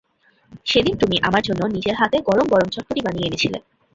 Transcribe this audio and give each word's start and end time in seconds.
সেদিন 0.65 0.95
তুমি 1.01 1.15
আমার 1.27 1.41
জন্য 1.47 1.61
নিজের 1.75 1.95
হাতে 1.97 2.17
গরম 2.29 2.47
গরম 2.53 2.69
চটপটি 2.71 3.01
বানিয়ে 3.05 3.27
এনেছিলে। 3.27 3.57